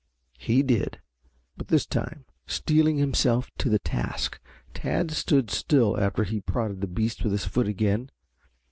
He 0.39 0.63
did. 0.63 0.99
But 1.55 1.67
this 1.67 1.85
time, 1.85 2.25
steeling 2.47 2.97
himself 2.97 3.51
to 3.59 3.69
the 3.69 3.77
task, 3.77 4.39
Tad 4.73 5.11
stood 5.11 5.51
still 5.51 5.95
after 5.95 6.23
he 6.23 6.37
had 6.37 6.47
prodded 6.47 6.81
the 6.81 6.87
beast 6.87 7.21
with 7.23 7.33
his 7.33 7.45
foot 7.45 7.67
again. 7.67 8.09